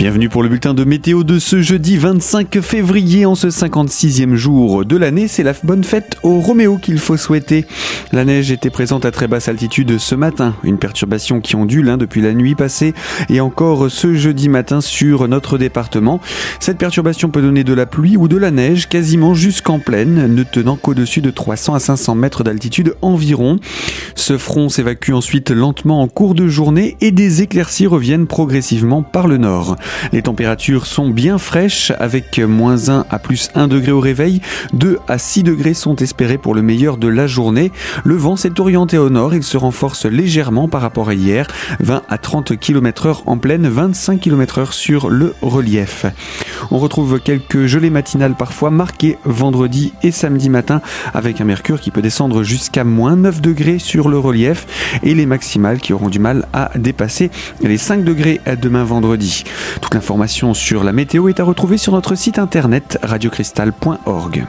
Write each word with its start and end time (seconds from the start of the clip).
Bienvenue 0.00 0.30
pour 0.30 0.42
le 0.42 0.48
bulletin 0.48 0.72
de 0.72 0.84
météo 0.84 1.24
de 1.24 1.38
ce 1.38 1.60
jeudi 1.60 1.98
25 1.98 2.62
février 2.62 3.26
en 3.26 3.34
ce 3.34 3.48
56e 3.48 4.34
jour 4.34 4.86
de 4.86 4.96
l'année. 4.96 5.28
C'est 5.28 5.42
la 5.42 5.52
bonne 5.62 5.84
fête 5.84 6.16
au 6.22 6.40
Roméo 6.40 6.78
qu'il 6.78 6.98
faut 6.98 7.18
souhaiter. 7.18 7.66
La 8.10 8.24
neige 8.24 8.50
était 8.50 8.70
présente 8.70 9.04
à 9.04 9.10
très 9.10 9.28
basse 9.28 9.48
altitude 9.48 9.98
ce 9.98 10.14
matin, 10.14 10.54
une 10.64 10.78
perturbation 10.78 11.42
qui 11.42 11.54
ondule 11.54 11.90
hein, 11.90 11.98
depuis 11.98 12.22
la 12.22 12.32
nuit 12.32 12.54
passée 12.54 12.94
et 13.28 13.42
encore 13.42 13.90
ce 13.90 14.14
jeudi 14.14 14.48
matin 14.48 14.80
sur 14.80 15.28
notre 15.28 15.58
département. 15.58 16.18
Cette 16.60 16.78
perturbation 16.78 17.28
peut 17.28 17.42
donner 17.42 17.62
de 17.62 17.74
la 17.74 17.84
pluie 17.84 18.16
ou 18.16 18.26
de 18.26 18.38
la 18.38 18.50
neige 18.50 18.88
quasiment 18.88 19.34
jusqu'en 19.34 19.80
plaine, 19.80 20.34
ne 20.34 20.42
tenant 20.44 20.76
qu'au-dessus 20.76 21.20
de 21.20 21.30
300 21.30 21.74
à 21.74 21.78
500 21.78 22.14
mètres 22.14 22.42
d'altitude 22.42 22.94
environ. 23.02 23.58
Ce 24.14 24.38
front 24.38 24.70
s'évacue 24.70 25.12
ensuite 25.12 25.50
lentement 25.50 26.00
en 26.00 26.08
cours 26.08 26.34
de 26.34 26.48
journée 26.48 26.96
et 27.02 27.10
des 27.10 27.42
éclaircies 27.42 27.86
reviennent 27.86 28.26
progressivement 28.26 29.02
par 29.02 29.28
le 29.28 29.36
nord. 29.36 29.76
Les 30.12 30.22
températures 30.22 30.86
sont 30.86 31.08
bien 31.08 31.38
fraîches 31.38 31.92
avec 31.98 32.38
moins 32.38 32.88
1 32.88 33.06
à 33.10 33.18
plus 33.18 33.50
1 33.54 33.68
degré 33.68 33.92
au 33.92 34.00
réveil. 34.00 34.40
2 34.72 34.98
à 35.08 35.18
6 35.18 35.42
degrés 35.42 35.74
sont 35.74 35.96
espérés 35.96 36.38
pour 36.38 36.54
le 36.54 36.62
meilleur 36.62 36.96
de 36.96 37.08
la 37.08 37.26
journée. 37.26 37.72
Le 38.04 38.16
vent 38.16 38.36
s'est 38.36 38.60
orienté 38.60 38.98
au 38.98 39.10
nord. 39.10 39.34
Il 39.34 39.42
se 39.42 39.56
renforce 39.56 40.06
légèrement 40.06 40.68
par 40.68 40.82
rapport 40.82 41.08
à 41.08 41.14
hier. 41.14 41.46
20 41.80 42.02
à 42.08 42.18
30 42.18 42.56
km 42.58 43.06
heure 43.06 43.22
en 43.26 43.38
pleine, 43.38 43.68
25 43.68 44.20
km 44.20 44.58
heure 44.58 44.72
sur 44.72 45.08
le 45.08 45.34
relief. 45.42 46.06
On 46.70 46.78
retrouve 46.78 47.20
quelques 47.20 47.66
gelées 47.66 47.90
matinales 47.90 48.34
parfois 48.34 48.70
marquées 48.70 49.18
vendredi 49.24 49.92
et 50.02 50.10
samedi 50.10 50.50
matin 50.50 50.80
avec 51.14 51.40
un 51.40 51.44
mercure 51.44 51.80
qui 51.80 51.90
peut 51.90 52.02
descendre 52.02 52.42
jusqu'à 52.42 52.84
moins 52.84 53.16
9 53.16 53.40
degrés 53.40 53.78
sur 53.78 54.08
le 54.08 54.18
relief 54.18 54.66
et 55.02 55.14
les 55.14 55.26
maximales 55.26 55.80
qui 55.80 55.92
auront 55.92 56.08
du 56.08 56.18
mal 56.18 56.46
à 56.52 56.70
dépasser 56.76 57.30
les 57.62 57.78
5 57.78 58.04
degrés 58.04 58.40
demain 58.60 58.84
vendredi. 58.84 59.44
Toute 59.80 59.94
l'information 59.94 60.54
sur 60.54 60.84
la 60.84 60.92
météo 60.92 61.28
est 61.28 61.40
à 61.40 61.44
retrouver 61.44 61.78
sur 61.78 61.92
notre 61.92 62.14
site 62.14 62.38
internet 62.38 62.98
radiocristal.org. 63.02 64.46